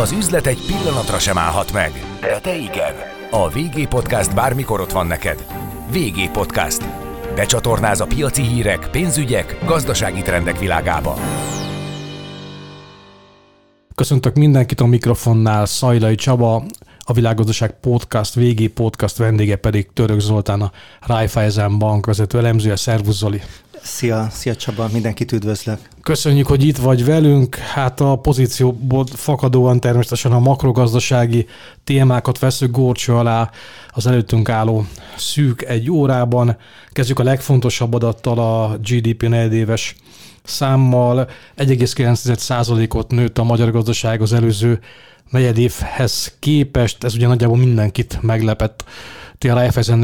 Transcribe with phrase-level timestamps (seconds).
[0.00, 2.94] Az üzlet egy pillanatra sem állhat meg, de te igen.
[3.30, 5.46] A VG Podcast bármikor ott van neked.
[5.90, 6.84] VG Podcast.
[7.34, 11.16] Becsatornáz a piaci hírek, pénzügyek, gazdasági trendek világába.
[13.94, 16.62] Köszöntök mindenkit a mikrofonnál, Szajlai Csaba,
[17.06, 22.76] a Világgazdaság Podcast, VG Podcast vendége pedig Török Zoltán, a Raiffeisen Bank vezető elemzője.
[22.76, 23.40] Szervusz Zoli!
[23.82, 25.78] Szia, szia Csaba, mindenkit üdvözlök.
[26.02, 27.54] Köszönjük, hogy itt vagy velünk.
[27.54, 31.46] Hát a pozícióból fakadóan természetesen a makrogazdasági
[31.84, 33.50] témákat veszük górcső alá
[33.90, 34.86] az előttünk álló
[35.16, 36.56] szűk egy órában.
[36.88, 39.96] Kezdjük a legfontosabb adattal a GDP negyedéves
[40.42, 41.28] számmal.
[41.56, 44.80] 1,9%-ot nőtt a magyar gazdaság az előző
[45.30, 47.04] negyedévhez képest.
[47.04, 48.84] Ez ugye nagyjából mindenkit meglepett.
[49.38, 49.54] Ti a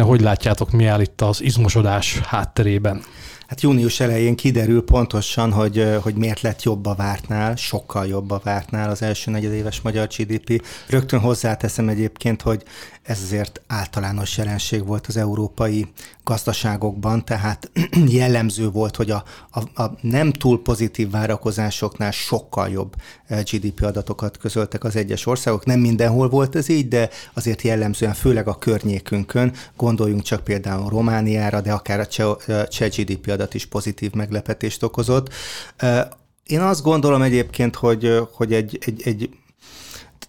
[0.03, 3.03] hogy látjátok, mi áll itt az izmosodás hátterében?
[3.51, 8.41] Hát június elején kiderül pontosan, hogy, hogy miért lett jobb a vártnál, sokkal jobb a
[8.45, 10.67] vártnál az első negyedéves magyar GDP.
[10.89, 12.63] Rögtön hozzáteszem egyébként, hogy
[13.03, 15.87] ez azért általános jelenség volt az európai
[16.25, 17.71] gazdaságokban, tehát
[18.21, 22.95] jellemző volt, hogy a, a, a nem túl pozitív várakozásoknál sokkal jobb
[23.29, 25.65] GDP adatokat közöltek az egyes országok.
[25.65, 31.61] Nem mindenhol volt ez így, de azért jellemzően, főleg a környékünkön, gondoljunk csak például Romániára,
[31.61, 35.33] de akár a cseh, eh, cseh GDP adat is pozitív meglepetést okozott.
[36.47, 39.31] Én azt gondolom egyébként, hogy, hogy egy, egy, egy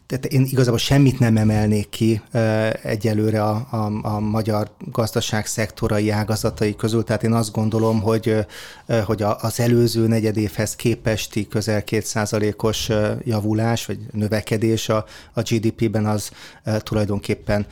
[0.05, 2.21] tehát én igazából semmit nem emelnék ki
[2.83, 8.45] egyelőre a, a, a magyar gazdaság szektorai ágazatai közül, tehát én azt gondolom, hogy,
[9.05, 12.89] hogy az előző negyedévhez képesti közel kétszázalékos
[13.23, 16.31] javulás vagy növekedés a, a GDP-ben az
[16.83, 17.65] tulajdonképpen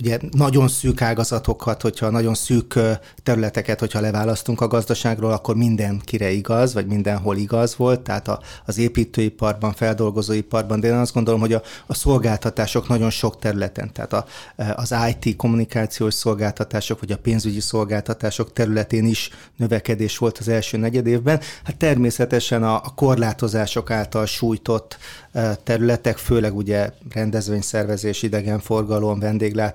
[0.00, 2.78] ugye nagyon szűk ágazatokat, hogyha nagyon szűk
[3.22, 8.78] területeket, hogyha leválasztunk a gazdaságról, akkor mindenkire igaz, vagy mindenhol igaz volt, tehát a, az
[8.78, 14.26] építőiparban, feldolgozóiparban, de én azt gondolom, hogy a, a szolgáltatások nagyon sok területen, tehát a,
[14.74, 21.06] az IT kommunikációs szolgáltatások, vagy a pénzügyi szolgáltatások területén is növekedés volt az első negyed
[21.06, 21.40] évben.
[21.64, 24.98] Hát természetesen a, a korlátozások által sújtott
[25.62, 29.67] területek, főleg ugye rendezvényszervezés, idegenforgalom, vendéglátás,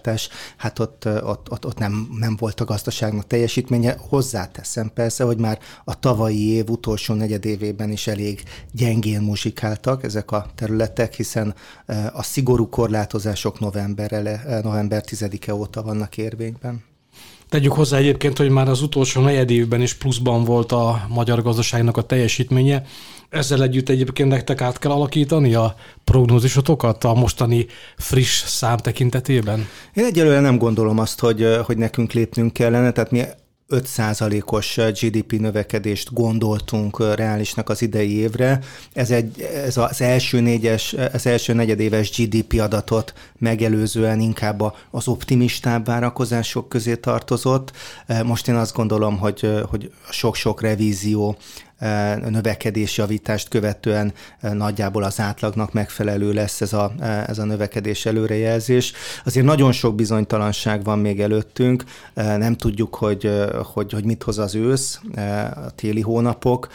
[0.57, 3.95] hát ott, ott, ott, ott nem, nem volt a gazdaságnak teljesítménye.
[3.99, 10.45] Hozzáteszem persze, hogy már a tavalyi év utolsó negyedévében is elég gyengén muzsikáltak ezek a
[10.55, 11.55] területek, hiszen
[12.13, 14.11] a szigorú korlátozások november,
[14.63, 16.92] november 10-e óta vannak érvényben.
[17.53, 22.01] Tegyük hozzá egyébként, hogy már az utolsó negyedévben is pluszban volt a magyar gazdaságnak a
[22.01, 22.83] teljesítménye.
[23.29, 27.65] Ezzel együtt egyébként nektek át kell alakítani a prognózisotokat a mostani
[27.97, 29.67] friss szám tekintetében?
[29.93, 33.21] Én egyelőre nem gondolom azt, hogy, hogy nekünk lépnünk kellene, tehát mi
[33.69, 38.59] 5%-os GDP növekedést gondoltunk reálisnak az idei évre.
[38.93, 45.85] Ez, egy, ez az első négyes, az első negyedéves GDP adatot megelőzően inkább az optimistább
[45.85, 47.71] várakozások közé tartozott.
[48.23, 51.37] Most én azt gondolom, hogy, hogy sok-sok revízió
[52.29, 56.91] növekedés javítást követően nagyjából az átlagnak megfelelő lesz ez a,
[57.27, 58.93] ez a növekedés előrejelzés.
[59.25, 61.83] Azért nagyon sok bizonytalanság van még előttünk,
[62.13, 63.31] nem tudjuk, hogy,
[63.73, 64.99] hogy, hogy mit hoz az ősz,
[65.55, 66.67] a téli hónapok,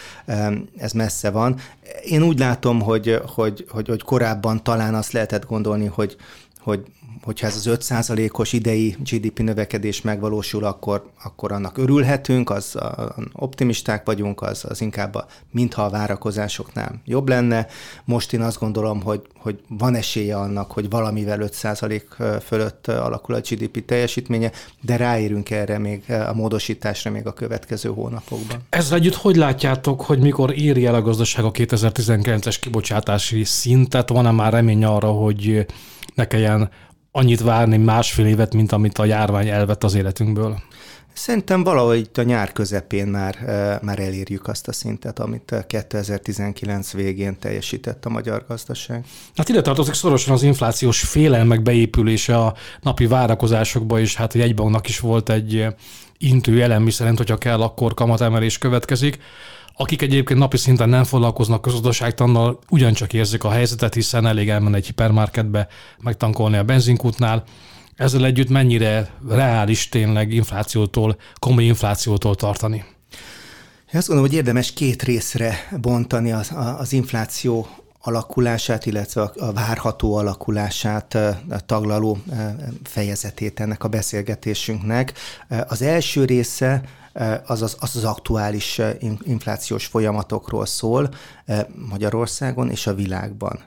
[0.77, 1.57] ez messze van.
[2.05, 6.17] Én úgy látom, hogy, hogy, hogy, hogy korábban talán azt lehetett gondolni, hogy,
[6.61, 6.85] hogy
[7.23, 14.07] hogyha ez az 5%-os idei GDP növekedés megvalósul, akkor, akkor annak örülhetünk, az a, optimisták
[14.07, 17.67] vagyunk, az, az inkább a, mintha a várakozásoknál jobb lenne.
[18.05, 23.41] Most én azt gondolom, hogy, hogy van esélye annak, hogy valamivel 5% fölött alakul a
[23.41, 28.59] GDP teljesítménye, de ráérünk erre még a módosításra még a következő hónapokban.
[28.69, 34.09] Ezzel együtt hogy látjátok, hogy mikor éri el a gazdaság a 2019-es kibocsátási szintet?
[34.09, 35.67] Van-e már remény arra, hogy
[36.15, 36.71] ne kelljen
[37.11, 40.59] annyit várni másfél évet, mint amit a járvány elvett az életünkből?
[41.13, 43.37] Szerintem valahogy itt a nyár közepén már,
[43.83, 49.05] már elérjük azt a szintet, amit 2019 végén teljesített a magyar gazdaság.
[49.37, 54.89] Hát ide tartozik szorosan az inflációs félelmek beépülése a napi várakozásokba, és hát egy egybanknak
[54.89, 55.67] is volt egy
[56.19, 59.19] intő elem, miszerint, hogyha kell, akkor kamatemelés következik
[59.81, 64.87] akik egyébként napi szinten nem foglalkoznak közgazdaságtannal, ugyancsak érzik a helyzetet, hiszen elég elmenni egy
[64.87, 65.69] hipermarketbe,
[66.03, 67.45] megtankolni a benzinkútnál.
[67.97, 72.85] Ezzel együtt mennyire reális tényleg inflációtól, komoly inflációtól tartani?
[73.93, 77.67] Én azt gondolom, hogy érdemes két részre bontani az, az infláció
[78.01, 81.19] alakulását, illetve a várható alakulását
[81.67, 82.19] taglaló
[82.85, 85.13] fejezetét ennek a beszélgetésünknek.
[85.69, 86.83] Az első része
[87.47, 88.81] az az, az, az aktuális
[89.23, 91.09] inflációs folyamatokról szól
[91.89, 93.65] Magyarországon és a világban.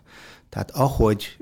[0.49, 1.37] Tehát ahogy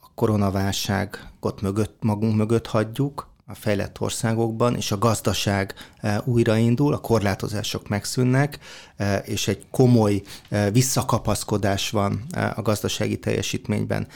[0.00, 6.98] a koronaválságot mögött, magunk mögött hagyjuk, a fejlett országokban, és a gazdaság e, újraindul, a
[6.98, 8.58] korlátozások megszűnnek,
[8.96, 12.24] e, és egy komoly e, visszakapaszkodás van
[12.54, 14.06] a gazdasági teljesítményben,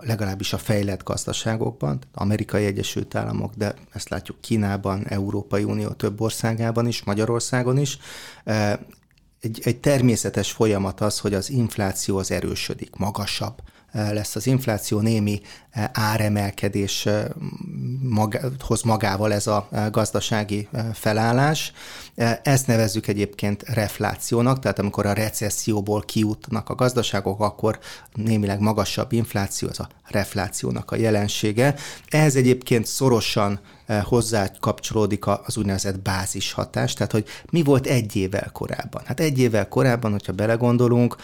[0.00, 6.86] legalábbis a fejlett gazdaságokban, Amerikai Egyesült Államok, de ezt látjuk Kínában, Európai Unió több országában
[6.86, 7.98] is, Magyarországon is.
[9.40, 13.62] Egy, egy természetes folyamat az, hogy az infláció az erősödik, magasabb
[13.92, 15.40] lesz az infláció, némi
[15.92, 17.08] áremelkedés
[18.60, 21.72] hoz magával ez a gazdasági felállás.
[22.42, 27.78] Ezt nevezzük egyébként reflációnak, tehát amikor a recesszióból kijutnak a gazdaságok, akkor
[28.14, 31.74] némileg magasabb infláció, az a reflációnak a jelensége.
[32.08, 33.60] Ehhez egyébként szorosan
[34.02, 39.02] hozzá kapcsolódik az úgynevezett bázis hatás, tehát hogy mi volt egy évvel korábban.
[39.04, 41.16] Hát egy évvel korábban, hogyha belegondolunk,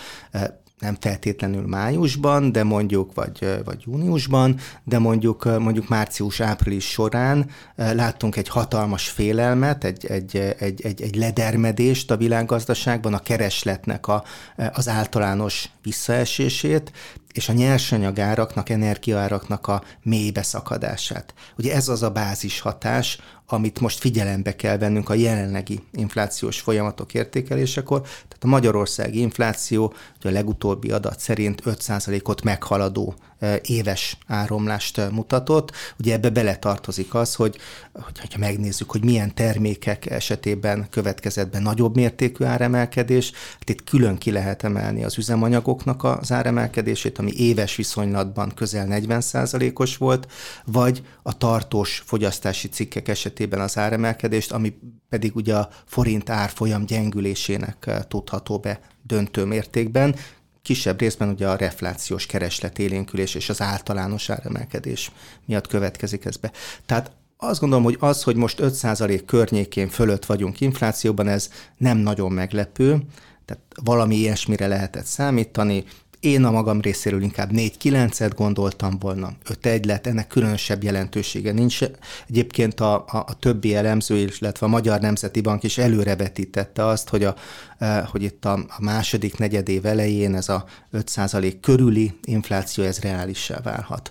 [0.82, 8.48] nem feltétlenül májusban, de mondjuk, vagy, vagy júniusban, de mondjuk, mondjuk március-április során láttunk egy
[8.48, 14.24] hatalmas félelmet, egy, egy, egy, egy, egy ledermedést a világgazdaságban, a keresletnek a,
[14.72, 16.92] az általános visszaesését,
[17.32, 21.34] és a nyersanyagáraknak, energiaáraknak a mélybe szakadását.
[21.58, 27.14] Ugye ez az a bázis hatás, amit most figyelembe kell vennünk a jelenlegi inflációs folyamatok
[27.14, 28.00] értékelésekor.
[28.00, 33.14] Tehát a magyarországi infláció ugye a legutóbbi adat szerint 5%-ot meghaladó
[33.62, 35.72] éves áromlást mutatott.
[35.98, 37.58] Ugye ebbe beletartozik az, hogy
[37.92, 44.30] hogyha megnézzük, hogy milyen termékek esetében következett be nagyobb mértékű áremelkedés, hát itt külön ki
[44.30, 50.32] lehet emelni az üzemanyagoknak az áremelkedését, ami éves viszonylatban közel 40%-os volt,
[50.64, 54.78] vagy a tartós fogyasztási cikkek esetében az áremelkedést, ami
[55.08, 60.14] pedig ugye a forint árfolyam gyengülésének tudható be döntő mértékben,
[60.62, 65.10] kisebb részben ugye a reflációs keresletélénkülés és az általános áremelkedés
[65.46, 66.52] miatt következik ez be.
[66.86, 72.32] Tehát azt gondolom, hogy az, hogy most 5% környékén fölött vagyunk inflációban, ez nem nagyon
[72.32, 73.02] meglepő,
[73.44, 75.84] tehát valami ilyesmire lehetett számítani,
[76.22, 79.32] én a magam részéről inkább 4-9-et gondoltam volna,
[79.62, 81.80] 5-1 lett, ennek különösebb jelentősége nincs.
[82.28, 87.24] Egyébként a, a, a többi elemző, illetve a Magyar Nemzeti Bank is előrevetítette azt, hogy,
[87.24, 87.34] a,
[87.78, 93.60] e, hogy itt a, a második negyedév elején ez a 5% körüli infláció, ez reálissá
[93.62, 94.10] válhat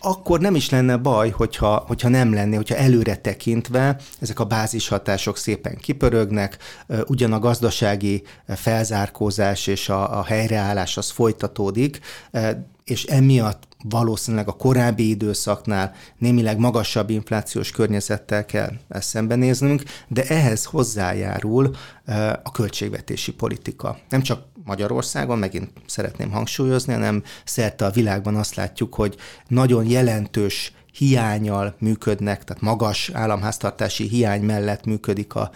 [0.00, 5.36] akkor nem is lenne baj, hogyha, hogyha nem lenné, hogyha előre tekintve ezek a bázishatások
[5.36, 6.56] szépen kipörögnek,
[7.06, 11.98] ugyan a gazdasági felzárkózás és a, a helyreállás az folytatódik,
[12.84, 21.70] és emiatt valószínűleg a korábbi időszaknál némileg magasabb inflációs környezettel kell szembenéznünk, de ehhez hozzájárul
[22.42, 23.98] a költségvetési politika.
[24.08, 29.16] Nem csak Magyarországon, megint szeretném hangsúlyozni, hanem szerte a világban azt látjuk, hogy
[29.48, 35.50] nagyon jelentős hiányal működnek, tehát magas államháztartási hiány mellett működik a,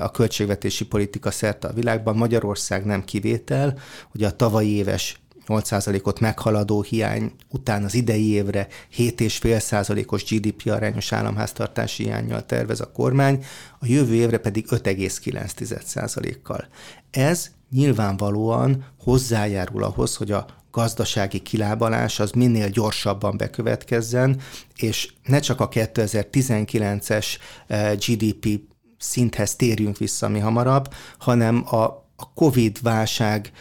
[0.00, 2.16] a költségvetési politika szerte a világban.
[2.16, 3.78] Magyarország nem kivétel,
[4.14, 12.02] ugye a tavalyi éves 8%-ot meghaladó hiány után az idei évre 7,5%-os GDP arányos államháztartási
[12.02, 13.44] hiányjal tervez a kormány,
[13.78, 16.66] a jövő évre pedig 5,9%-kal.
[17.10, 24.40] Ez nyilvánvalóan hozzájárul ahhoz, hogy a gazdasági kilábalás az minél gyorsabban bekövetkezzen,
[24.76, 27.26] és ne csak a 2019-es
[27.66, 28.60] eh, GDP
[28.98, 33.52] szinthez térjünk vissza mi hamarabb, hanem a a COVID-válság eh,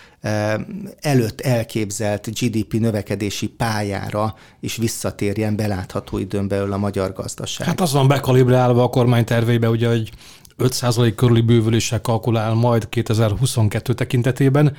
[1.00, 7.68] előtt elképzelt GDP növekedési pályára is visszatérjen belátható időn belül a magyar gazdaság.
[7.68, 10.12] Hát az van bekalibrálva a kormány terveibe, ugye, hogy
[10.58, 14.76] 5% körüli bővüléssel kalkulál majd 2022 tekintetében.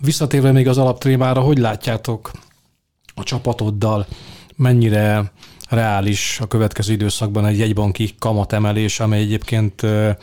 [0.00, 2.30] Visszatérve még az alaptrémára, hogy látjátok
[3.14, 4.06] a csapatoddal,
[4.56, 5.32] mennyire
[5.68, 10.16] reális a következő időszakban egy jegybanki kamatemelés, amely egyébként eh,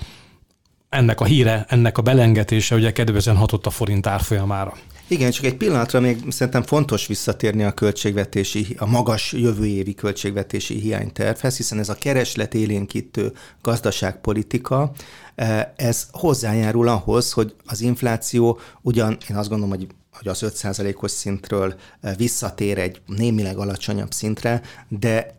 [0.89, 4.73] ennek a híre, ennek a belengetése ugye kedvezően hatott a forint árfolyamára.
[5.07, 10.79] Igen, csak egy pillanatra még szerintem fontos visszatérni a költségvetési, a magas jövő évi költségvetési
[10.79, 14.91] hiánytervhez, hiszen ez a kereslet élénkítő gazdaságpolitika,
[15.35, 21.11] eh, ez hozzájárul ahhoz, hogy az infláció ugyan, én azt gondolom, hogy hogy az 5%-os
[21.11, 25.38] szintről eh, visszatér egy némileg alacsonyabb szintre, de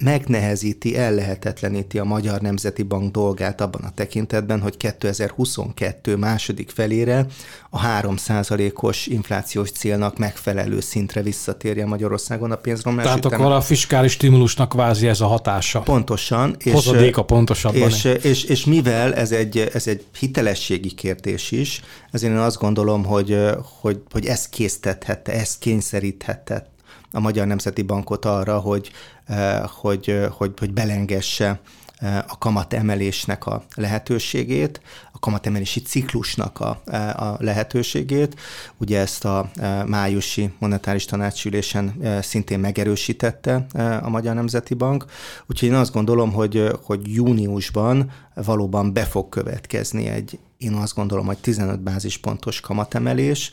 [0.00, 7.26] megnehezíti, ellehetetleníti a Magyar Nemzeti Bank dolgát abban a tekintetben, hogy 2022 második felére
[7.70, 13.04] a 3%-os inflációs célnak megfelelő szintre visszatérje Magyarországon a pénzromlás.
[13.04, 13.42] Tehát üteme.
[13.42, 15.80] akkor a fiskális stimulusnak kvázi ez a hatása.
[15.80, 16.56] Pontosan.
[16.58, 17.88] És, Hozadéka pontosabban.
[17.88, 22.58] És, és, és, és mivel ez egy, ez egy hitelességi kérdés is, ezért én azt
[22.58, 23.38] gondolom, hogy,
[23.80, 26.68] hogy, hogy ez késztethette, ez kényszeríthette
[27.12, 28.90] a Magyar Nemzeti Bankot arra, hogy,
[29.26, 31.60] eh, hogy, eh, hogy, hogy belengesse
[31.96, 34.80] eh, a kamat emelésnek a lehetőségét,
[35.12, 36.68] a kamatemelési ciklusnak a,
[37.16, 38.40] a lehetőségét.
[38.76, 39.50] Ugye ezt a
[39.86, 43.66] májusi monetáris tanácsülésen szintén megerősítette
[44.02, 45.04] a Magyar Nemzeti Bank.
[45.46, 51.26] Úgyhogy én azt gondolom, hogy, hogy júniusban valóban be fog következni egy, én azt gondolom,
[51.26, 53.50] hogy 15 bázispontos kamatemelés,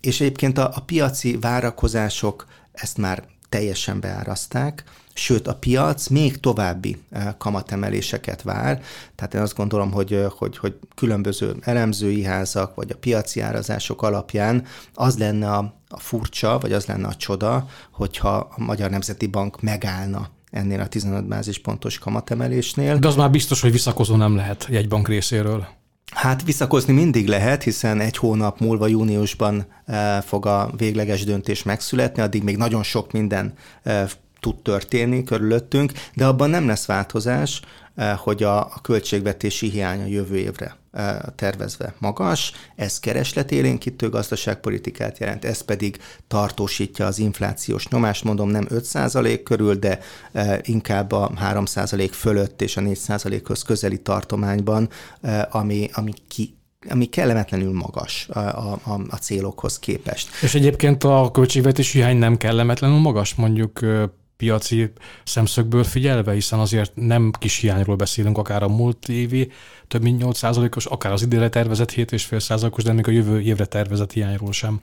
[0.00, 4.84] és egyébként a, a piaci várakozások ezt már teljesen beáraszták,
[5.14, 7.02] sőt a piac még további
[7.38, 8.82] kamatemeléseket vár,
[9.14, 14.64] tehát én azt gondolom, hogy, hogy, hogy különböző elemzői házak, vagy a piaci árazások alapján
[14.94, 19.60] az lenne a, a furcsa, vagy az lenne a csoda, hogyha a Magyar Nemzeti Bank
[19.60, 22.98] megállna ennél a 15 bázispontos kamatemelésnél.
[22.98, 25.77] De az már biztos, hogy visszakozó nem lehet jegybank részéről.
[26.10, 32.22] Hát visszakozni mindig lehet, hiszen egy hónap múlva júniusban eh, fog a végleges döntés megszületni,
[32.22, 34.08] addig még nagyon sok minden eh,
[34.40, 37.60] tud történni körülöttünk, de abban nem lesz változás,
[38.16, 45.60] hogy a, a költségvetési hiánya jövő évre eh, tervezve magas, ez keresletélénkítő gazdaságpolitikát jelent, ez
[45.60, 49.98] pedig tartósítja az inflációs nyomást, mondom nem 5% körül, de
[50.32, 54.88] eh, inkább a 3% fölött és a 4%-hoz közeli tartományban,
[55.50, 56.56] ami, ami ki,
[56.90, 60.28] ami kellemetlenül magas a, a, a célokhoz képest.
[60.42, 63.80] És egyébként a költségvetési hiány nem kellemetlenül magas, mondjuk
[64.38, 64.92] piaci
[65.24, 69.50] szemszögből figyelve, hiszen azért nem kis hiányról beszélünk, akár a múlt évi
[69.88, 74.52] több mint 8%-os, akár az idére tervezett 7,5%-os, de még a jövő évre tervezett hiányról
[74.52, 74.80] sem.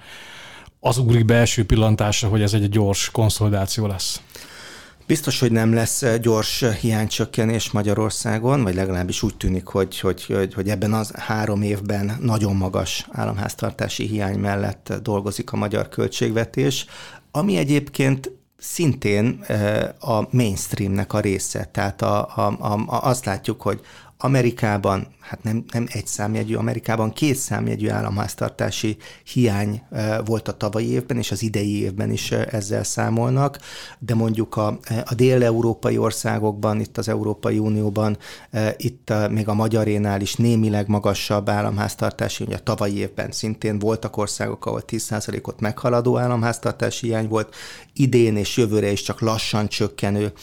[0.80, 4.22] Az ugrik be első pillantásra, hogy ez egy gyors konszolidáció lesz.
[5.08, 10.70] Biztos, hogy nem lesz gyors hiánycsökkenés Magyarországon, vagy legalábbis úgy tűnik, hogy, hogy, hogy, hogy
[10.70, 16.86] ebben az három évben nagyon magas államháztartási hiány mellett dolgozik a magyar költségvetés,
[17.32, 19.46] ami egyébként szintén
[20.00, 21.70] a mainstreamnek a része.
[21.72, 23.82] Tehát a, a, a, azt látjuk, hogy
[24.18, 29.82] Amerikában, hát nem, nem egy számjegyű, Amerikában két számjegyű államháztartási hiány
[30.26, 33.60] volt a tavalyi évben, és az idei évben is ezzel számolnak,
[34.00, 34.68] de mondjuk a,
[35.06, 38.18] a dél-európai országokban, itt az Európai Unióban,
[38.78, 44.66] itt még a magyarénál is némileg magasabb államháztartási, ugye a tavalyi évben szintén voltak országok,
[44.66, 47.56] ahol 10%-ot meghaladó államháztartási hiány volt,
[47.94, 50.34] idén és jövőre is csak lassan csökkenő,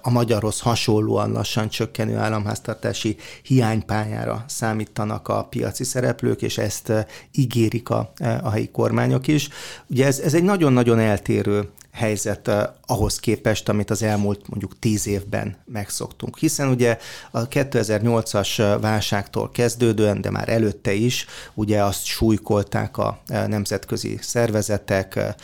[0.00, 3.05] a magyarhoz hasonlóan lassan csökkenő államháztartási
[3.42, 6.92] hiánypályára számítanak a piaci szereplők, és ezt
[7.34, 9.48] ígérik a, a helyi kormányok is.
[9.86, 12.50] Ugye ez, ez egy nagyon-nagyon eltérő helyzet
[12.86, 16.38] ahhoz képest, amit az elmúlt mondjuk tíz évben megszoktunk.
[16.38, 16.98] Hiszen ugye
[17.30, 25.34] a 2008-as válságtól kezdődően, de már előtte is, ugye azt súlykolták a nemzetközi szervezetek,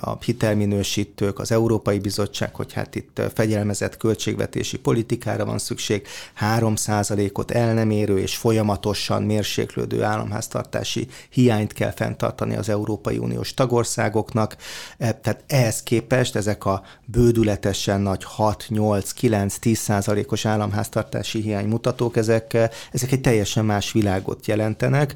[0.00, 6.06] a hitelminősítők, az Európai Bizottság, hogy hát itt fegyelmezett költségvetési politikára van szükség,
[6.40, 14.56] 3%-ot el nem érő és folyamatosan mérséklődő államháztartási hiányt kell fenntartani az Európai Uniós tagországoknak.
[14.98, 22.16] Tehát ehhez képest ezek a bődületesen nagy 6, 8, 9, 10 százalékos államháztartási hiány mutatók,
[22.16, 22.56] ezek,
[22.92, 25.14] ezek egy teljesen más világot jelentenek.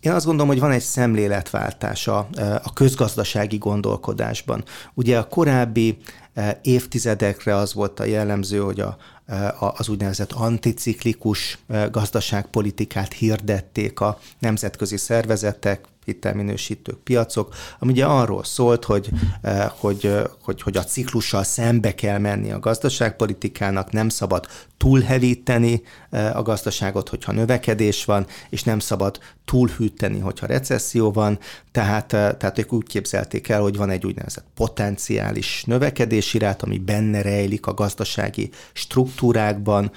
[0.00, 2.28] Én azt gondolom, hogy van egy szemléletváltás a,
[2.62, 4.64] a közgazdasági gondolkodásban.
[4.94, 5.96] Ugye a korábbi
[6.34, 11.58] e, évtizedekre az volt a jellemző, hogy a, e, az úgynevezett anticiklikus
[11.90, 19.10] gazdaságpolitikát hirdették a nemzetközi szervezetek, hitelminősítők, piacok, ami ugye arról szólt, hogy,
[19.42, 24.46] eh, hogy, eh, hogy, hogy a ciklussal szembe kell menni a gazdaságpolitikának, nem szabad
[24.76, 31.38] túlhevíteni eh, a gazdaságot, hogyha növekedés van, és nem szabad túlhűteni, hogyha recesszió van,
[31.72, 37.22] tehát, tehát ők úgy képzelték el, hogy van egy úgynevezett potenciális növekedési rát, ami benne
[37.22, 39.90] rejlik a gazdasági struktúrákban,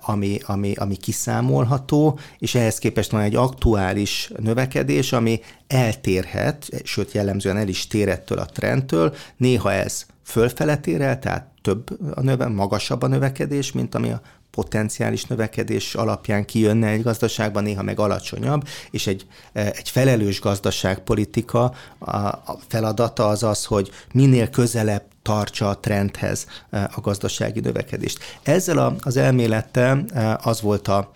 [0.00, 5.33] ami, ami, ami kiszámolható, és ehhez képest van egy aktuális növekedés, ami
[5.66, 11.46] eltérhet, sőt jellemzően el is tér ettől a trendtől, néha ez fölfele tér el, tehát
[11.62, 17.62] több a növe, magasabb a növekedés, mint ami a potenciális növekedés alapján kijönne egy gazdaságban,
[17.62, 25.02] néha meg alacsonyabb, és egy, egy felelős gazdaságpolitika a feladata az az, hogy minél közelebb
[25.22, 28.18] tartsa a trendhez a gazdasági növekedést.
[28.42, 30.04] Ezzel az elmélettel
[30.42, 31.12] az volt a,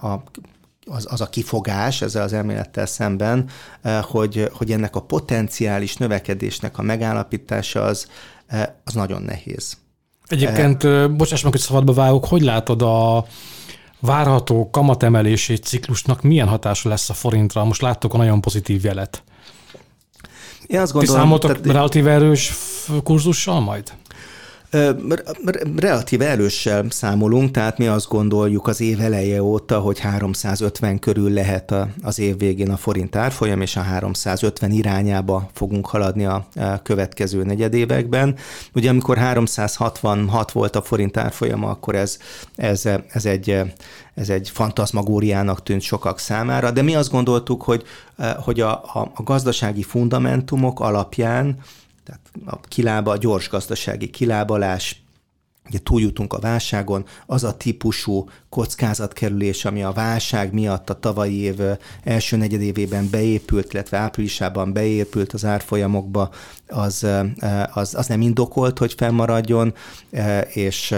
[0.00, 0.22] a
[0.84, 3.48] az, az a kifogás ezzel az elmélettel szemben,
[4.02, 8.08] hogy, hogy ennek a potenciális növekedésnek a megállapítása az,
[8.84, 9.76] az nagyon nehéz.
[10.26, 11.06] Egyébként, e...
[11.06, 13.26] bocsáss meg, hogy szabadba vágok, hogy látod a
[14.00, 17.64] várható kamatemelési ciklusnak milyen hatása lesz a forintra?
[17.64, 19.22] Most láttok a nagyon pozitív jelet.
[20.66, 21.16] Én azt gondolom...
[21.16, 21.66] Ti számoltok tehát...
[21.66, 22.52] relatív erős
[23.02, 23.92] kurzussal majd?
[25.76, 31.74] Relatív erőssel számolunk, tehát mi azt gondoljuk az év eleje óta, hogy 350 körül lehet
[32.02, 36.48] az év végén a forint árfolyam, és a 350 irányába fogunk haladni a
[36.82, 38.36] következő negyedévekben.
[38.74, 42.18] Ugye amikor 366 volt a forint árfolyama, akkor ez,
[42.56, 43.62] ez, ez egy
[44.14, 47.82] ez egy fantazmagóriának tűnt sokak számára, de mi azt gondoltuk, hogy,
[48.36, 51.58] hogy a, a, a gazdasági fundamentumok alapján
[52.44, 55.04] a kilába, a gyors gazdasági kilábalás,
[55.68, 61.60] ugye túljutunk a válságon, az a típusú kockázatkerülés, ami a válság miatt a tavalyi év
[62.02, 66.30] első negyedévében beépült, illetve áprilisában beépült az árfolyamokba,
[66.68, 67.06] az,
[67.72, 69.74] az, az nem indokolt, hogy fennmaradjon,
[70.52, 70.94] és,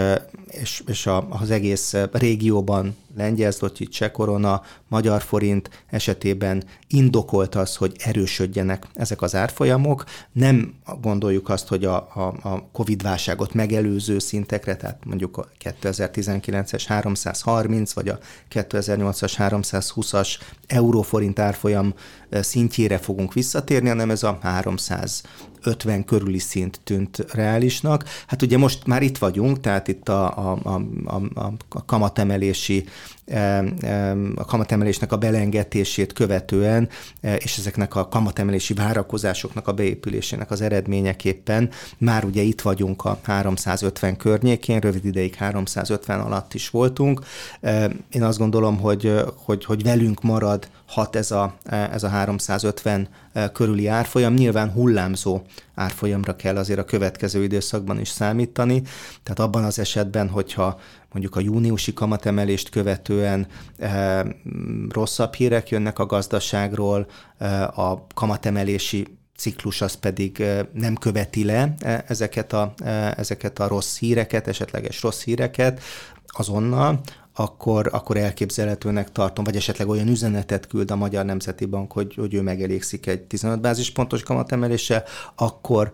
[0.47, 7.95] és, és az egész régióban lengyel zloty, cseh korona, magyar forint esetében indokolt az, hogy
[8.03, 10.03] erősödjenek ezek az árfolyamok.
[10.31, 17.93] Nem gondoljuk azt, hogy a, a, a Covid-válságot megelőző szintekre, tehát mondjuk a 2019-es 330
[17.93, 18.19] vagy a
[18.53, 20.29] 2008-as 320-as
[20.67, 21.93] euróforint árfolyam
[22.31, 24.37] szintjére fogunk visszatérni, hanem ez a
[25.61, 28.03] 350 körüli szint tűnt reálisnak.
[28.27, 30.59] Hát ugye most már itt vagyunk, tehát itt a, a,
[31.05, 31.21] a,
[31.69, 32.85] a kamatemelési
[34.35, 36.89] a kamatemelésnek a belengedését követően,
[37.21, 44.17] és ezeknek a kamatemelési várakozásoknak a beépülésének az eredményeképpen már ugye itt vagyunk a 350
[44.17, 47.21] környékén, rövid ideig 350 alatt is voltunk.
[48.09, 53.07] Én azt gondolom, hogy, hogy, hogy velünk marad hat ez a, ez a 350
[53.53, 54.33] körüli árfolyam.
[54.33, 55.41] Nyilván hullámzó
[55.77, 58.81] árfolyamra kell azért a következő időszakban is számítani.
[59.23, 60.79] Tehát abban az esetben, hogyha
[61.11, 64.25] mondjuk a júniusi kamatemelést követően e,
[64.89, 67.07] rosszabb hírek jönnek a gazdaságról,
[67.37, 69.07] e, a kamatemelési
[69.37, 70.43] ciklus az pedig
[70.73, 71.73] nem követi le
[72.07, 72.73] ezeket a,
[73.15, 75.81] ezeket a rossz híreket, esetleges rossz híreket
[76.25, 76.99] azonnal,
[77.39, 82.33] akkor, akkor elképzelhetőnek tartom, vagy esetleg olyan üzenetet küld a Magyar Nemzeti Bank, hogy, hogy
[82.33, 85.03] ő megelégszik egy 15 bázispontos kamatemeléssel,
[85.35, 85.93] akkor,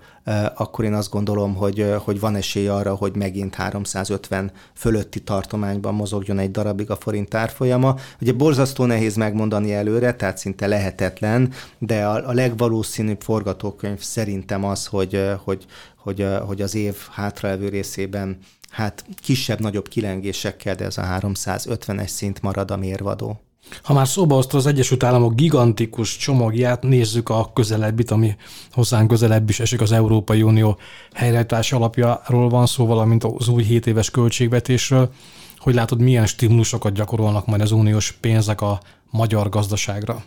[0.56, 6.40] akkor én azt gondolom, hogy, hogy van esély arra, hogy megint 350 fölötti tartományban mozogjon
[6.40, 7.96] egy darabig a forint árfolyama.
[8.22, 14.86] Ugye borzasztó nehéz megmondani előre, tehát szinte lehetetlen, de a, a legvalószínűbb forgatókönyv szerintem az,
[14.86, 18.38] hogy, hogy, hogy, hogy az év hátralévő részében
[18.74, 23.40] hát kisebb-nagyobb kilengésekkel, de ez a 350-es szint marad a mérvadó.
[23.84, 28.36] Ha már szóba hozta az Egyesült Államok gigantikus csomagját, nézzük a közelebbit, ami
[28.72, 30.78] hozzánk közelebb is esik az Európai Unió
[31.14, 35.12] helyreállítás alapjáról van szó, valamint az új 7 éves költségvetésről.
[35.58, 40.24] Hogy látod, milyen stimulusokat gyakorolnak majd az uniós pénzek a magyar gazdaságra?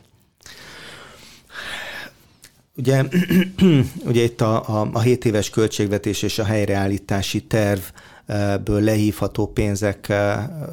[2.76, 3.04] Ugye,
[4.11, 7.80] ugye itt a, a, a 7 éves költségvetés és a helyreállítási terv
[8.64, 10.12] ből lehívható pénzek,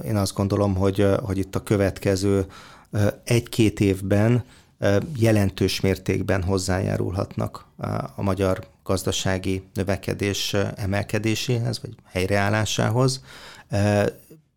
[0.05, 2.45] én azt gondolom, hogy, hogy itt a következő
[3.23, 4.43] egy-két évben
[5.17, 7.65] jelentős mértékben hozzájárulhatnak
[8.15, 13.23] a magyar gazdasági növekedés emelkedéséhez, vagy helyreállásához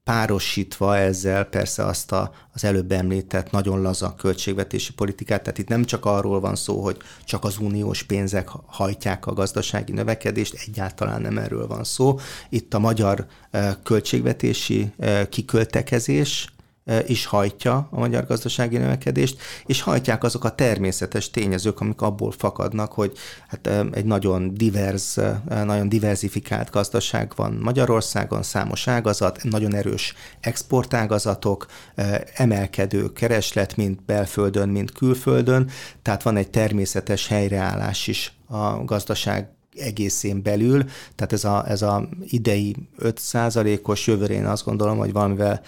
[0.07, 5.85] párosítva ezzel persze azt a, az előbb említett nagyon laza költségvetési politikát, tehát itt nem
[5.85, 11.39] csak arról van szó, hogy csak az uniós pénzek hajtják a gazdasági növekedést, egyáltalán nem
[11.39, 12.19] erről van szó.
[12.49, 13.27] Itt a magyar
[13.83, 14.93] költségvetési
[15.29, 16.56] kiköltekezés
[17.07, 22.93] is hajtja a magyar gazdasági növekedést, és hajtják azok a természetes tényezők, amik abból fakadnak,
[22.93, 23.13] hogy
[23.49, 25.17] hát egy nagyon divers,
[25.49, 31.67] nagyon diversifikált gazdaság van Magyarországon, számos ágazat, nagyon erős exportágazatok,
[32.35, 35.71] emelkedő kereslet, mind belföldön, mind külföldön,
[36.03, 40.85] tehát van egy természetes helyreállás is a gazdaság egészén belül,
[41.15, 45.61] tehát ez a, ez a idei 5%-os jövőre én azt gondolom, hogy valamivel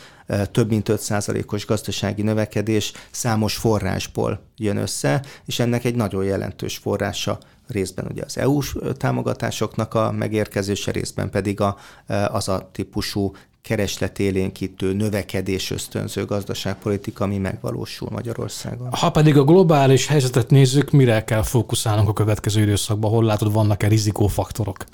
[0.51, 7.39] több mint 5%-os gazdasági növekedés számos forrásból jön össze, és ennek egy nagyon jelentős forrása
[7.69, 11.77] részben ugye az EU-s támogatásoknak a megérkezése, részben pedig a,
[12.29, 13.33] az a típusú
[13.69, 18.89] keresletélénkítő, növekedés ösztönző gazdaságpolitika, ami megvalósul Magyarországon.
[18.91, 23.11] Ha pedig a globális helyzetet nézzük, mire kell fókuszálnunk a következő időszakban?
[23.11, 24.85] Hol látod, vannak-e rizikófaktorok?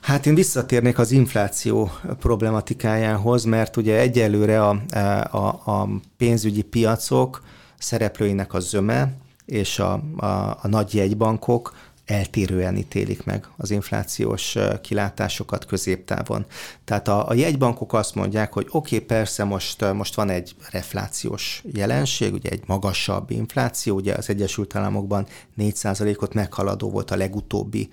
[0.00, 4.82] Hát én visszatérnék az infláció problematikájához, mert ugye egyelőre a,
[5.30, 7.42] a, a pénzügyi piacok
[7.78, 9.12] szereplőinek a zöme
[9.46, 10.26] és a, a,
[10.62, 11.74] a nagy jegybankok
[12.06, 16.46] eltérően ítélik meg az inflációs kilátásokat középtávon.
[16.84, 21.62] Tehát a, a jegybankok azt mondják, hogy oké, okay, persze most, most van egy reflációs
[21.72, 25.26] jelenség, ugye egy magasabb infláció, ugye az Egyesült Államokban
[25.58, 27.88] 4%-ot meghaladó volt a legutóbbi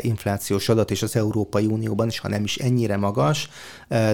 [0.00, 3.48] inflációs adat, és az Európai Unióban is, ha nem is ennyire magas,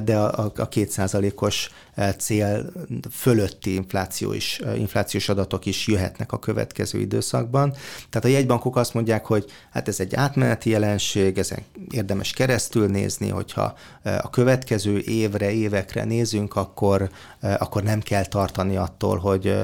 [0.04, 1.70] de a, a kétszázalékos
[2.18, 2.72] cél
[3.10, 7.70] fölötti infláció is, inflációs adatok is jöhetnek a következő időszakban.
[8.10, 13.28] Tehát a jegybankok azt mondják, hogy hát ez egy átmeneti jelenség, ezen érdemes keresztül nézni,
[13.28, 17.10] hogyha a következő évre, évekre nézünk, akkor,
[17.40, 19.54] akkor nem kell tartani attól, hogy,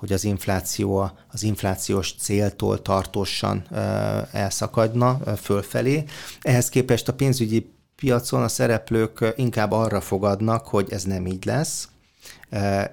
[0.00, 3.66] hogy az infláció az inflációs céltól tartósan
[4.32, 6.04] elszakadna fölfelé.
[6.40, 11.88] Ehhez képest a pénzügyi piacon a szereplők inkább arra fogadnak, hogy ez nem így lesz,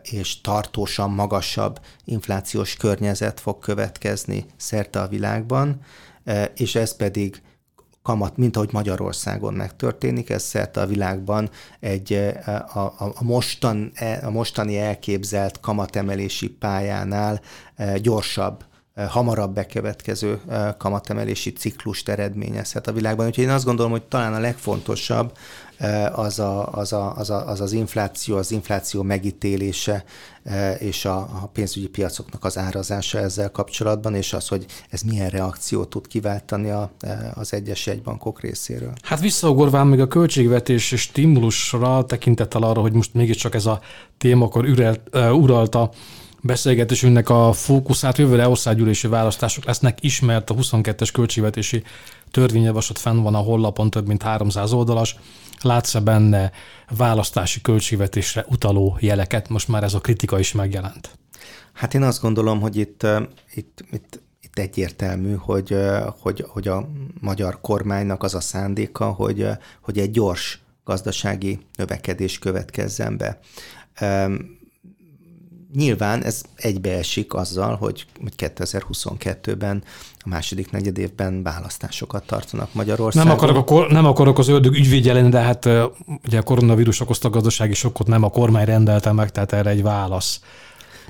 [0.01, 5.81] és tartósan magasabb inflációs környezet fog következni szerte a világban,
[6.55, 7.41] és ez pedig
[8.07, 12.13] kamat, mint ahogy Magyarországon megtörténik, ez szerte a világban egy
[12.45, 17.41] a, a, a, mostan, e, a mostani elképzelt kamatemelési pályánál
[18.01, 18.63] gyorsabb
[19.07, 20.39] hamarabb bekövetkező
[20.77, 23.25] kamatemelési ciklust eredményezhet a világban.
[23.27, 25.31] Úgyhogy én azt gondolom, hogy talán a legfontosabb
[26.11, 30.03] az a, az, a, az, a, az, az infláció, az infláció megítélése
[30.79, 35.89] és a, a pénzügyi piacoknak az árazása ezzel kapcsolatban, és az, hogy ez milyen reakciót
[35.89, 36.91] tud kiváltani a,
[37.33, 38.93] az egyes jegybankok részéről.
[39.01, 43.79] Hát visszaugorván még a költségvetés stimulusra tekintettel arra, hogy most mégiscsak ez a
[44.17, 44.65] téma akkor
[45.31, 45.91] uralta
[46.41, 51.83] beszélgetésünknek a fókuszát jövőre országgyűlési választások lesznek ismert a 22-es költségvetési
[52.31, 55.15] törvényjavaslat fenn van a hollapon több mint 300 oldalas.
[55.61, 56.51] Látsz-e benne
[56.97, 59.49] választási költségvetésre utaló jeleket?
[59.49, 61.17] Most már ez a kritika is megjelent.
[61.73, 63.07] Hát én azt gondolom, hogy itt,
[63.53, 65.75] itt, itt, itt egyértelmű, hogy,
[66.19, 66.89] hogy, hogy a
[67.21, 69.47] magyar kormánynak az a szándéka, hogy,
[69.81, 73.39] hogy egy gyors gazdasági növekedés következzen be
[75.77, 78.05] nyilván ez egybeesik azzal, hogy
[78.37, 79.83] 2022-ben
[80.19, 83.27] a második negyedévben választásokat tartanak Magyarországon.
[83.27, 85.69] Nem akarok, a, nem akarok az ördög ügyvédje lenni, de hát
[86.25, 90.39] ugye a koronavírus okozta gazdasági sokkot nem a kormány rendelte meg, tehát erre egy válasz.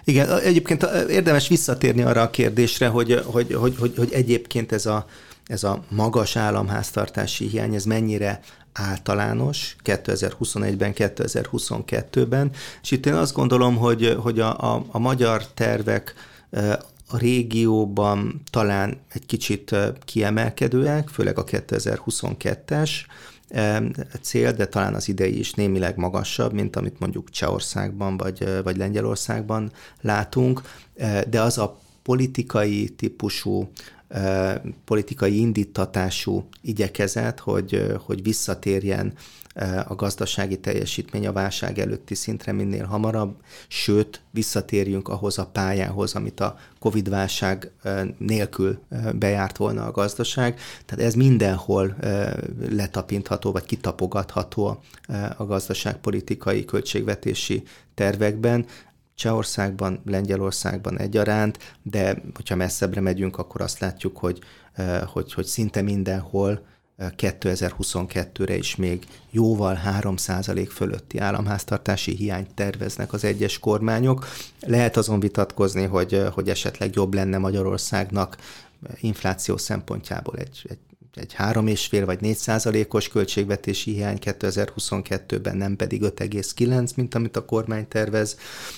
[0.03, 5.05] Igen, egyébként érdemes visszatérni arra a kérdésre, hogy, hogy, hogy, hogy, hogy egyébként ez a,
[5.47, 8.39] ez a magas államháztartási hiány, ez mennyire
[8.73, 16.13] általános 2021-ben, 2022-ben, és itt én azt gondolom, hogy, hogy a, a, a magyar tervek
[17.09, 22.89] a régióban talán egy kicsit kiemelkedőek, főleg a 2022-es
[24.21, 29.71] cél, de talán az idei is némileg magasabb, mint amit mondjuk Csehországban vagy, vagy Lengyelországban
[30.01, 30.61] látunk,
[31.29, 33.69] de az a politikai típusú
[34.85, 39.13] politikai indítatású igyekezet, hogy, hogy visszatérjen
[39.87, 43.35] a gazdasági teljesítmény a válság előtti szintre minél hamarabb,
[43.67, 47.71] sőt, visszatérjünk ahhoz a pályához, amit a Covid-válság
[48.17, 48.79] nélkül
[49.15, 50.59] bejárt volna a gazdaság.
[50.85, 51.95] Tehát ez mindenhol
[52.69, 54.83] letapintható, vagy kitapogatható
[55.37, 58.65] a gazdaságpolitikai költségvetési tervekben.
[59.17, 64.39] Csehországban, Lengyelországban egyaránt, de hogyha messzebbre megyünk, akkor azt látjuk, hogy,
[65.05, 66.65] hogy, hogy szinte mindenhol
[66.99, 74.27] 2022-re is még jóval 3% fölötti államháztartási hiányt terveznek az egyes kormányok.
[74.59, 78.37] Lehet azon vitatkozni, hogy, hogy esetleg jobb lenne Magyarországnak
[78.99, 80.79] infláció szempontjából egy, egy
[81.19, 87.87] egy 3,5 vagy 4 százalékos költségvetési hiány 2022-ben, nem pedig 5,9, mint amit a kormány
[87.87, 88.37] tervez.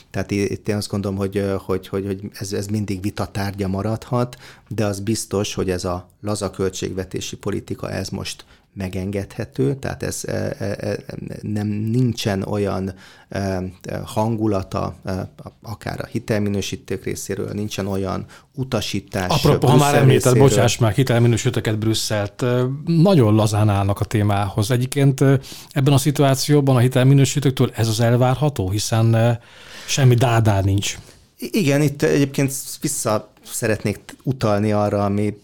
[0.09, 4.85] Tehát itt én azt gondolom, hogy, hogy, hogy, hogy ez, ez mindig vitatárgya maradhat, de
[4.85, 10.65] az biztos, hogy ez a laza költségvetési politika, ez most megengedhető, tehát ez e, e,
[10.79, 10.97] e,
[11.41, 12.93] nem nincsen olyan
[14.03, 14.95] hangulata,
[15.61, 19.29] akár a hitelminősítők részéről, nincsen olyan utasítás.
[19.29, 22.45] Apropó, ha már említed, bocsáss meg, hitelminősítőket Brüsszelt,
[22.85, 24.71] nagyon lazán állnak a témához.
[24.71, 25.21] Egyébként
[25.71, 29.39] ebben a szituációban a hitelminősítőktől ez az elvárható, hiszen
[29.87, 30.97] semmi dádá nincs.
[31.37, 35.37] Igen, itt egyébként vissza szeretnék utalni arra, ami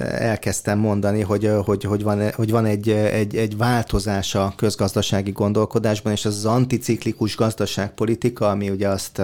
[0.00, 6.12] elkezdtem mondani, hogy, hogy, hogy van, hogy van egy, egy, egy változás a közgazdasági gondolkodásban,
[6.12, 9.22] és az az anticiklikus gazdaságpolitika, ami ugye azt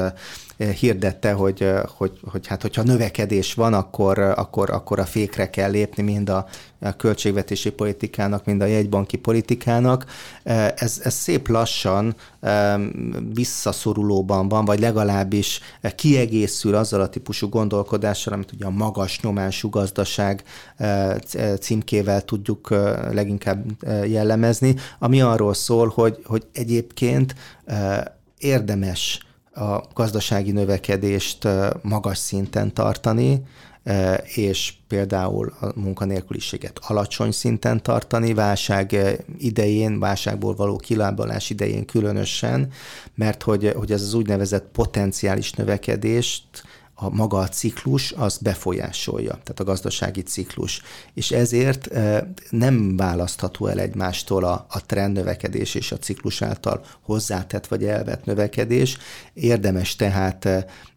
[0.57, 6.03] hirdette, hogy, hogy, hogy hát hogyha növekedés van, akkor, akkor, akkor a fékre kell lépni
[6.03, 6.47] mind a,
[6.81, 10.05] a költségvetési politikának, mind a jegybanki politikának.
[10.75, 12.15] Ez, ez szép lassan
[13.35, 15.61] visszaszorulóban van, vagy legalábbis
[15.95, 20.43] kiegészül azzal a típusú gondolkodással, amit ugye a magas nyomású gazdaság
[21.61, 22.69] címkével tudjuk
[23.13, 23.65] leginkább
[24.07, 27.35] jellemezni, ami arról szól, hogy, hogy egyébként
[28.39, 29.21] érdemes
[29.55, 31.49] a gazdasági növekedést
[31.83, 33.43] magas szinten tartani,
[34.35, 38.97] és például a munkanélküliséget alacsony szinten tartani, válság
[39.39, 42.69] idején, válságból való kilábalás idején különösen,
[43.15, 46.45] mert hogy, hogy ez az úgynevezett potenciális növekedést
[46.95, 50.83] a maga a ciklus az befolyásolja, tehát a gazdasági ciklus.
[51.15, 51.89] És ezért
[52.51, 58.25] nem választható el egymástól a, a trend növekedés és a ciklus által hozzátett vagy elvett
[58.25, 58.99] növekedés.
[59.33, 60.49] Érdemes tehát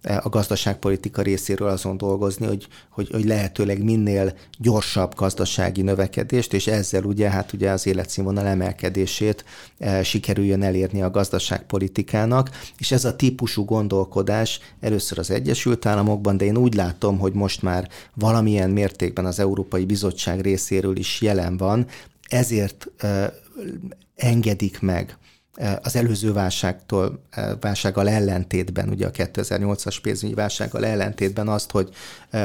[0.01, 7.03] a gazdaságpolitika részéről azon dolgozni, hogy, hogy, hogy lehetőleg minél gyorsabb gazdasági növekedést, és ezzel
[7.03, 9.45] ugye hát ugye az életszínvonal emelkedését
[10.03, 16.57] sikerüljön elérni a gazdaságpolitikának, és ez a típusú gondolkodás először az Egyesült Államokban, de én
[16.57, 21.85] úgy látom, hogy most már valamilyen mértékben az Európai Bizottság részéről is jelen van,
[22.27, 22.87] ezért
[24.15, 25.17] engedik meg
[25.81, 27.21] az előző válságtól,
[27.59, 31.89] válsággal ellentétben, ugye a 2008-as pénzügyi válsággal ellentétben azt, hogy,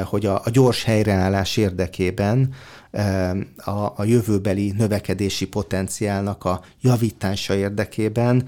[0.03, 2.53] hogy a, a gyors helyreállás érdekében
[3.57, 8.47] a, a jövőbeli növekedési potenciálnak a javítása érdekében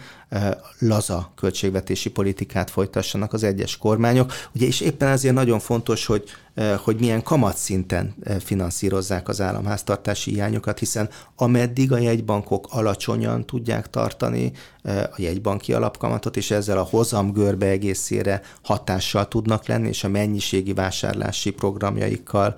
[0.80, 4.32] laza költségvetési politikát folytassanak az egyes kormányok.
[4.56, 6.24] Ugye, és éppen ezért nagyon fontos, hogy,
[6.84, 14.52] hogy milyen kamatszinten finanszírozzák az államháztartási hiányokat, hiszen ameddig a jegybankok alacsonyan tudják tartani
[14.86, 20.74] a jegybanki alapkamatot, és ezzel a hozam görbe egészére hatással tudnak lenni, és a mennyiségi
[20.74, 22.56] vásárlási programjaikkal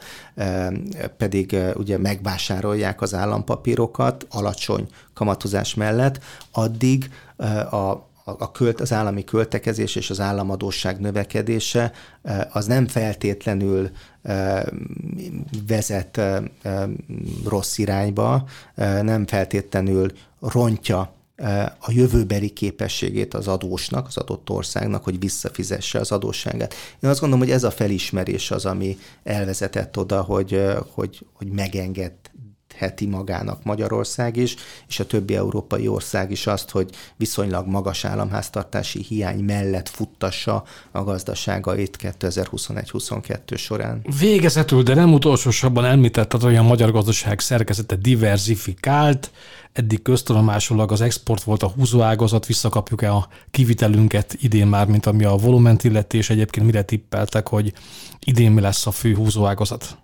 [1.17, 6.19] pedig ugye megvásárolják az állampapírokat alacsony kamatozás mellett,
[6.51, 7.09] addig
[7.71, 8.05] a
[8.39, 11.91] a költ, az állami költekezés és az államadóság növekedése
[12.51, 13.89] az nem feltétlenül
[15.67, 16.21] vezet
[17.45, 18.47] rossz irányba,
[19.01, 21.15] nem feltétlenül rontja
[21.79, 26.73] a jövőbeli képességét az adósnak, az adott országnak, hogy visszafizesse az adósságát.
[26.99, 30.61] Én azt gondolom, hogy ez a felismerés az, ami elvezetett oda, hogy,
[30.93, 32.26] hogy, hogy megengedt
[32.77, 34.55] heti magának Magyarország is,
[34.87, 41.03] és a többi európai ország is azt, hogy viszonylag magas államháztartási hiány mellett futtassa a
[41.03, 44.01] gazdaságait 2021-22 során.
[44.19, 49.31] Végezetül, de nem utolsósabban említetted, hogy a magyar gazdaság szerkezete diversifikált,
[49.73, 55.35] eddig köztudomásulag az export volt a húzóágazat, visszakapjuk-e a kivitelünket idén már, mint ami a
[55.35, 57.73] volument illeti, és egyébként mire tippeltek, hogy
[58.19, 59.97] idén mi lesz a fő húzóágazat?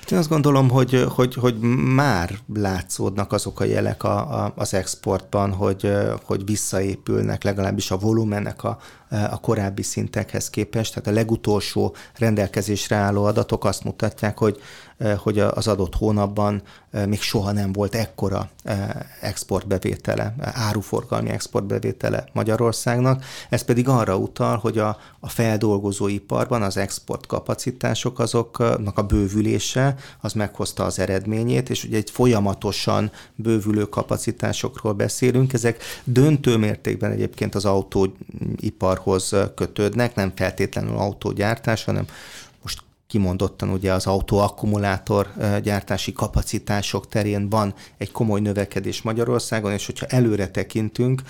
[0.00, 1.58] Hát én azt gondolom, hogy, hogy, hogy
[1.94, 8.64] már látszódnak azok a jelek a, a, az exportban, hogy, hogy visszaépülnek legalábbis a volumennek
[8.64, 8.78] a,
[9.10, 10.94] a korábbi szintekhez képest.
[10.94, 14.60] Tehát a legutolsó rendelkezésre álló adatok azt mutatják, hogy
[15.18, 16.62] hogy az adott hónapban
[17.06, 18.48] még soha nem volt ekkora
[19.20, 23.24] exportbevétele, áruforgalmi exportbevétele Magyarországnak.
[23.48, 30.84] Ez pedig arra utal, hogy a, a feldolgozóiparban az exportkapacitások azoknak a bővülése az meghozta
[30.84, 35.52] az eredményét, és ugye egy folyamatosan bővülő kapacitásokról beszélünk.
[35.52, 37.64] Ezek döntő mértékben egyébként az
[39.00, 42.06] autóiparhoz kötődnek, nem feltétlenül autógyártás, hanem
[43.10, 45.32] kimondottan ugye az autóakkumulátor
[45.62, 51.22] gyártási kapacitások terén van egy komoly növekedés Magyarországon, és hogyha előre tekintünk,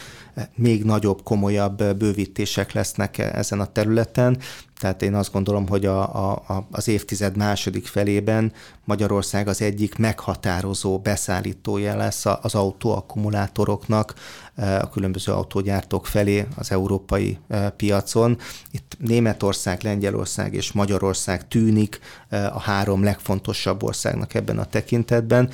[0.55, 4.39] még nagyobb, komolyabb bővítések lesznek ezen a területen.
[4.79, 6.01] Tehát én azt gondolom, hogy a,
[6.37, 8.53] a, az évtized második felében
[8.85, 14.15] Magyarország az egyik meghatározó beszállítója lesz az autóakkumulátoroknak
[14.61, 17.39] a különböző autógyártók felé az európai
[17.77, 18.39] piacon.
[18.71, 21.99] Itt Németország, Lengyelország és Magyarország tűnik
[22.31, 25.51] a három legfontosabb országnak ebben a tekintetben.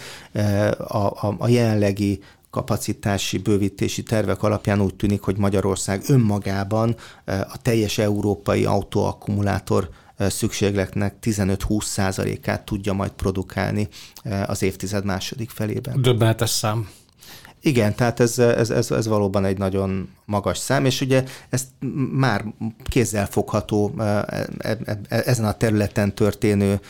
[0.78, 7.98] A, a, a jelenlegi kapacitási bővítési tervek alapján úgy tűnik, hogy Magyarország önmagában a teljes
[7.98, 9.88] európai autóakkumulátor
[10.18, 13.88] szükségletnek 15-20 százalékát tudja majd produkálni
[14.46, 16.02] az évtized második felében.
[16.02, 16.88] Döbbenetes szám.
[17.66, 21.66] Igen, tehát ez, ez, ez, ez valóban egy nagyon magas szám, és ugye ez
[22.12, 22.44] már
[22.84, 24.02] kézzelfogható e,
[24.58, 26.80] e, e, ezen a területen történő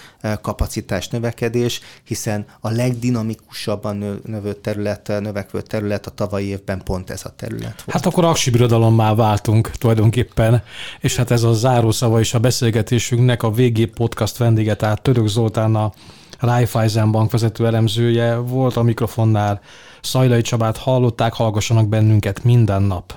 [0.41, 7.35] kapacitás növekedés, hiszen a legdinamikusabban növő terület, növekvő terület a tavalyi évben pont ez a
[7.37, 7.91] terület volt.
[7.91, 10.63] Hát akkor aksi birodalommá váltunk tulajdonképpen,
[11.01, 15.75] és hát ez a zárószava is a beszélgetésünknek a VG Podcast vendége, tehát Török Zoltán
[15.75, 15.93] a
[16.39, 19.61] Raiffeisen Bank vezető elemzője volt a mikrofonnál.
[20.01, 23.15] Szajlai Csabát hallották, hallgassanak bennünket minden nap.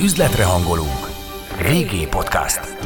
[0.00, 1.10] Üzletre hangolunk.
[1.58, 2.77] VG Podcast.